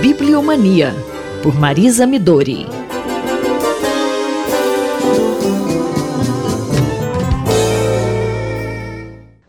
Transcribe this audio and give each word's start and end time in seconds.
Bibliomania, 0.00 0.94
por 1.42 1.58
Marisa 1.58 2.06
Midori. 2.06 2.68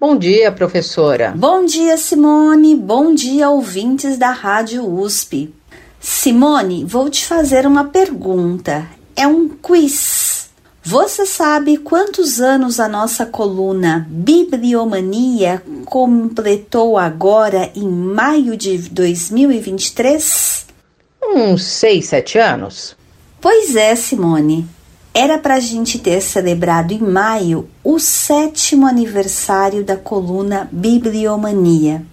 Bom 0.00 0.16
dia, 0.18 0.50
professora. 0.50 1.32
Bom 1.36 1.64
dia, 1.64 1.96
Simone. 1.96 2.74
Bom 2.74 3.14
dia, 3.14 3.50
ouvintes 3.50 4.18
da 4.18 4.30
Rádio 4.30 4.84
USP. 4.84 5.54
Simone, 6.00 6.84
vou 6.84 7.08
te 7.08 7.24
fazer 7.24 7.64
uma 7.64 7.84
pergunta. 7.84 8.84
É 9.14 9.28
um 9.28 9.48
quiz. 9.48 10.50
Você 10.82 11.24
sabe 11.24 11.76
quantos 11.76 12.40
anos 12.40 12.80
a 12.80 12.88
nossa 12.88 13.24
coluna 13.24 14.04
Bibliomania 14.10 15.62
completou 15.92 16.96
agora 16.96 17.70
em 17.76 17.86
maio 17.86 18.56
de 18.56 18.78
2023? 18.88 20.66
Uns 21.22 21.64
seis, 21.64 22.06
sete 22.06 22.38
anos. 22.38 22.96
Pois 23.38 23.76
é, 23.76 23.94
Simone. 23.94 24.66
Era 25.12 25.36
para 25.36 25.56
a 25.56 25.60
gente 25.60 25.98
ter 25.98 26.22
celebrado 26.22 26.94
em 26.94 26.98
maio 26.98 27.68
o 27.84 27.98
sétimo 27.98 28.86
aniversário 28.86 29.84
da 29.84 29.94
coluna 29.94 30.66
Bibliomania. 30.72 32.06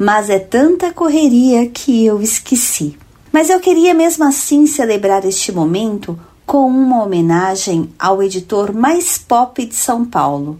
Mas 0.00 0.28
é 0.28 0.40
tanta 0.40 0.92
correria 0.92 1.68
que 1.68 2.04
eu 2.04 2.20
esqueci. 2.20 2.98
Mas 3.30 3.50
eu 3.50 3.60
queria 3.60 3.94
mesmo 3.94 4.24
assim 4.24 4.66
celebrar 4.66 5.24
este 5.24 5.52
momento 5.52 6.18
com 6.44 6.66
uma 6.66 7.04
homenagem 7.04 7.88
ao 7.96 8.20
editor 8.20 8.72
mais 8.72 9.16
pop 9.16 9.64
de 9.64 9.76
São 9.76 10.04
Paulo, 10.04 10.58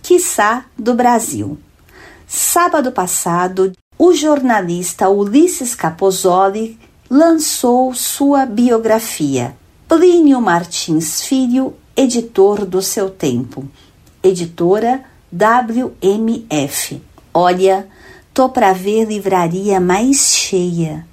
quiçá 0.00 0.64
do 0.78 0.94
Brasil. 0.94 1.58
Sábado 2.30 2.92
passado, 2.92 3.72
o 3.98 4.12
jornalista 4.12 5.08
Ulisses 5.08 5.74
Capozoli 5.74 6.78
lançou 7.08 7.94
sua 7.94 8.44
biografia, 8.44 9.56
Plínio 9.88 10.38
Martins 10.38 11.22
Filho, 11.22 11.72
editor 11.96 12.66
do 12.66 12.82
seu 12.82 13.08
tempo, 13.08 13.66
editora 14.22 15.02
WMF. 15.32 17.02
Olha, 17.32 17.88
tô 18.34 18.50
para 18.50 18.74
ver 18.74 19.06
livraria 19.06 19.80
mais 19.80 20.36
cheia. 20.36 21.06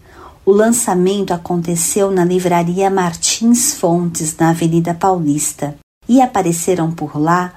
O 0.46 0.52
lançamento 0.52 1.34
aconteceu 1.34 2.12
na 2.12 2.26
livraria 2.26 2.90
Martins 2.90 3.74
Fontes, 3.74 4.36
na 4.38 4.50
Avenida 4.50 4.94
Paulista, 4.94 5.78
e 6.10 6.20
apareceram 6.20 6.92
por 6.92 7.18
lá 7.18 7.54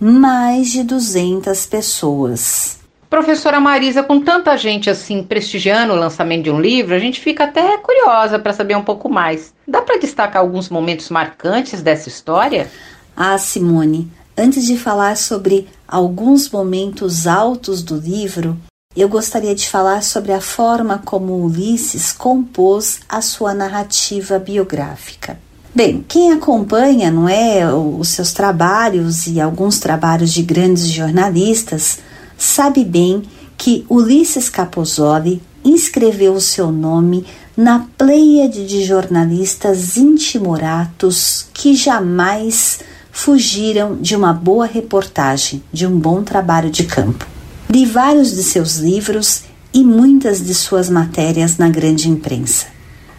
mais 0.00 0.70
de 0.70 0.82
200 0.82 1.66
pessoas. 1.66 2.80
Professora 3.12 3.60
Marisa, 3.60 4.02
com 4.02 4.18
tanta 4.22 4.56
gente 4.56 4.88
assim 4.88 5.22
prestigiando 5.22 5.92
o 5.92 5.96
lançamento 5.96 6.44
de 6.44 6.50
um 6.50 6.58
livro, 6.58 6.94
a 6.94 6.98
gente 6.98 7.20
fica 7.20 7.44
até 7.44 7.76
curiosa 7.76 8.38
para 8.38 8.54
saber 8.54 8.74
um 8.74 8.82
pouco 8.82 9.06
mais. 9.06 9.52
Dá 9.68 9.82
para 9.82 9.98
destacar 9.98 10.40
alguns 10.40 10.70
momentos 10.70 11.10
marcantes 11.10 11.82
dessa 11.82 12.08
história? 12.08 12.70
Ah, 13.14 13.36
Simone, 13.36 14.10
antes 14.34 14.64
de 14.64 14.78
falar 14.78 15.18
sobre 15.18 15.68
alguns 15.86 16.48
momentos 16.48 17.26
altos 17.26 17.82
do 17.82 17.96
livro, 17.96 18.56
eu 18.96 19.10
gostaria 19.10 19.54
de 19.54 19.68
falar 19.68 20.02
sobre 20.02 20.32
a 20.32 20.40
forma 20.40 21.02
como 21.04 21.44
Ulisses 21.44 22.14
compôs 22.14 23.00
a 23.06 23.20
sua 23.20 23.52
narrativa 23.52 24.38
biográfica. 24.38 25.38
Bem, 25.74 26.02
quem 26.08 26.32
acompanha, 26.32 27.10
não 27.10 27.28
é, 27.28 27.70
os 27.70 28.08
seus 28.08 28.32
trabalhos 28.32 29.26
e 29.26 29.38
alguns 29.38 29.78
trabalhos 29.78 30.32
de 30.32 30.42
grandes 30.42 30.88
jornalistas, 30.88 31.98
sabe 32.42 32.84
bem 32.84 33.22
que 33.56 33.86
Ulisses 33.88 34.48
Capozoli 34.48 35.40
inscreveu 35.64 36.34
o 36.34 36.40
seu 36.40 36.72
nome 36.72 37.24
na 37.56 37.86
pleiade 37.96 38.66
de 38.66 38.84
jornalistas 38.84 39.96
intimoratos 39.96 41.46
que 41.54 41.76
jamais 41.76 42.80
fugiram 43.12 43.96
de 43.96 44.16
uma 44.16 44.32
boa 44.32 44.66
reportagem, 44.66 45.62
de 45.72 45.86
um 45.86 45.96
bom 45.96 46.24
trabalho 46.24 46.68
de 46.68 46.82
campo. 46.82 47.24
Li 47.70 47.86
vários 47.86 48.32
de 48.32 48.42
seus 48.42 48.76
livros 48.76 49.44
e 49.72 49.84
muitas 49.84 50.44
de 50.44 50.52
suas 50.52 50.90
matérias 50.90 51.58
na 51.58 51.68
grande 51.68 52.08
imprensa. 52.08 52.66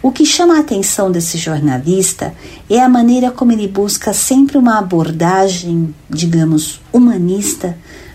O 0.02 0.12
que 0.12 0.26
chama 0.26 0.56
a 0.56 0.60
atenção 0.60 1.10
desse 1.10 1.38
jornalista 1.38 2.34
é 2.68 2.78
a 2.78 2.90
maneira 2.90 3.30
como 3.30 3.52
ele 3.52 3.66
busca 3.66 4.12
sempre 4.12 4.58
uma 4.58 4.78
abordagem, 4.78 5.94
digamos, 6.10 6.78
humanista, 6.92 7.74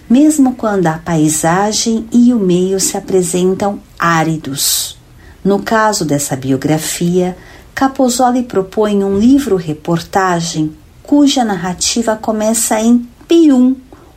mesmo 0.10 0.56
quando 0.56 0.88
a 0.88 0.94
paisagem 0.94 2.08
e 2.12 2.34
o 2.34 2.40
meio 2.40 2.80
se 2.80 2.98
apresentam 2.98 3.80
áridos. 3.98 4.98
No 5.44 5.62
caso 5.62 6.04
dessa 6.04 6.36
biografia, 6.36 7.38
Capozoli 7.76 8.44
propõe 8.44 9.04
um 9.04 9.18
livro-reportagem 9.18 10.76
cuja 11.04 11.46
narrativa 11.46 12.16
começa 12.16 12.80
em 12.82 13.08
Pium, 13.28 13.76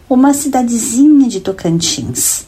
uma 0.09 0.35
cidadezinha 0.35 1.29
de 1.29 1.41
Tocantins. 1.41 2.45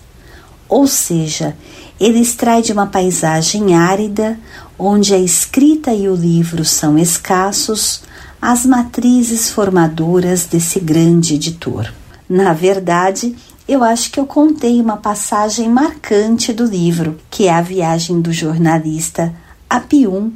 Ou 0.68 0.86
seja, 0.86 1.56
ele 2.00 2.18
extrai 2.18 2.62
de 2.62 2.72
uma 2.72 2.86
paisagem 2.86 3.74
árida, 3.74 4.38
onde 4.78 5.14
a 5.14 5.18
escrita 5.18 5.92
e 5.92 6.08
o 6.08 6.14
livro 6.14 6.64
são 6.64 6.98
escassos, 6.98 8.02
as 8.40 8.66
matrizes 8.66 9.50
formadoras 9.50 10.46
desse 10.46 10.80
grande 10.80 11.34
editor. 11.34 11.92
Na 12.28 12.52
verdade, 12.52 13.36
eu 13.68 13.84
acho 13.84 14.10
que 14.10 14.18
eu 14.18 14.26
contei 14.26 14.80
uma 14.80 14.96
passagem 14.96 15.68
marcante 15.68 16.52
do 16.52 16.64
livro, 16.64 17.18
que 17.30 17.46
é 17.48 17.52
a 17.52 17.60
viagem 17.60 18.20
do 18.20 18.32
jornalista 18.32 19.34
a 19.68 19.80
Pium, 19.80 20.32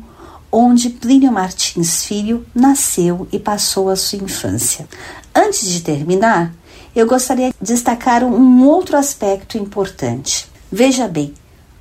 onde 0.50 0.90
Plínio 0.90 1.30
Martins 1.30 2.04
Filho 2.04 2.44
nasceu 2.54 3.28
e 3.30 3.38
passou 3.38 3.88
a 3.88 3.96
sua 3.96 4.18
infância. 4.18 4.88
Antes 5.34 5.68
de 5.68 5.80
terminar, 5.80 6.52
eu 6.96 7.06
gostaria 7.06 7.50
de 7.50 7.54
destacar 7.60 8.24
um 8.24 8.66
outro 8.66 8.96
aspecto 8.96 9.56
importante. 9.56 10.48
Veja 10.72 11.06
bem, 11.06 11.32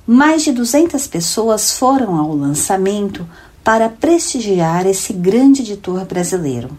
mais 0.06 0.42
de 0.42 0.52
200 0.52 1.06
pessoas 1.06 1.72
foram 1.72 2.14
ao 2.14 2.34
lançamento 2.34 3.28
para 3.64 3.88
prestigiar 3.88 4.86
esse 4.86 5.12
grande 5.12 5.62
editor 5.62 6.04
brasileiro. 6.04 6.70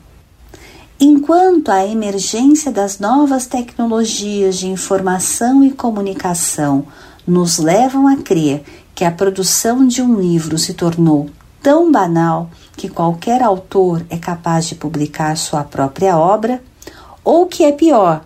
Enquanto 1.01 1.69
a 1.69 1.85
emergência 1.85 2.73
das 2.73 2.99
novas 2.99 3.47
tecnologias 3.47 4.57
de 4.57 4.67
informação 4.67 5.63
e 5.63 5.71
comunicação 5.71 6.87
nos 7.25 7.57
levam 7.57 8.05
a 8.05 8.17
crer 8.17 8.63
que 8.93 9.05
a 9.05 9.11
produção 9.11 9.87
de 9.87 10.01
um 10.01 10.19
livro 10.19 10.57
se 10.57 10.73
tornou 10.73 11.29
tão 11.63 11.89
banal 11.89 12.49
que 12.75 12.89
qualquer 12.89 13.41
autor 13.41 14.05
é 14.09 14.17
capaz 14.17 14.67
de 14.67 14.75
publicar 14.75 15.37
sua 15.37 15.63
própria 15.63 16.17
obra, 16.17 16.61
ou 17.23 17.45
que 17.45 17.63
é 17.63 17.71
pior, 17.71 18.25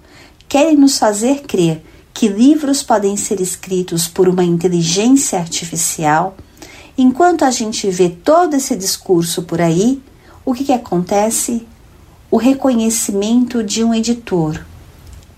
querem 0.50 0.76
nos 0.76 0.98
fazer 0.98 1.44
crer 1.44 1.86
que 2.12 2.28
livros 2.28 2.82
podem 2.82 3.16
ser 3.16 3.40
escritos 3.40 4.08
por 4.08 4.28
uma 4.28 4.44
inteligência 4.44 5.38
artificial, 5.38 6.36
enquanto 6.98 7.46
a 7.46 7.52
gente 7.52 7.88
vê 7.92 8.10
todo 8.10 8.56
esse 8.56 8.76
discurso 8.76 9.44
por 9.44 9.62
aí, 9.62 10.02
o 10.44 10.56
que, 10.56 10.64
que 10.64 10.74
acontece? 10.74 11.68
O 12.34 12.38
reconhecimento 12.38 13.64
de 13.64 13.84
um 13.84 13.94
editor. 13.94 14.60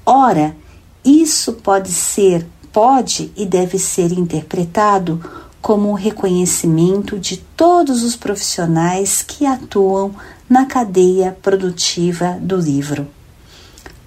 Ora, 0.05 0.55
isso 1.03 1.51
pode 1.51 1.91
ser, 1.91 2.47
pode 2.71 3.33
e 3.35 3.45
deve 3.45 3.77
ser 3.77 4.13
interpretado 4.13 5.21
como 5.61 5.89
um 5.89 5.93
reconhecimento 5.93 7.19
de 7.19 7.35
todos 7.35 8.01
os 8.01 8.15
profissionais 8.15 9.21
que 9.21 9.45
atuam 9.45 10.15
na 10.49 10.67
cadeia 10.67 11.37
produtiva 11.41 12.37
do 12.39 12.55
livro. 12.55 13.05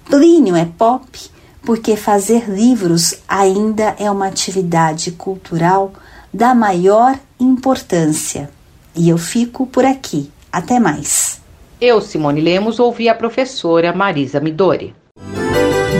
Plínio 0.05 0.55
é 0.55 0.65
pop 0.65 1.29
porque 1.61 1.95
fazer 1.95 2.49
livros 2.49 3.13
ainda 3.27 3.95
é 3.99 4.09
uma 4.09 4.25
atividade 4.25 5.11
cultural 5.11 5.93
da 6.33 6.55
maior 6.55 7.19
importância. 7.39 8.49
E 8.95 9.09
eu 9.09 9.19
fico 9.19 9.67
por 9.67 9.85
aqui. 9.85 10.31
Até 10.51 10.79
mais. 10.79 11.38
Eu, 11.81 12.01
Simone 12.01 12.41
Lemos, 12.41 12.77
ouvi 12.77 13.07
a 13.07 13.15
professora 13.15 13.93
Marisa 13.93 14.41
Midori. 14.41 14.93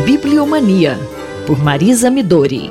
Bibliomania, 0.03 0.97
por 1.47 1.57
Marisa 1.57 2.11
Midori. 2.11 2.69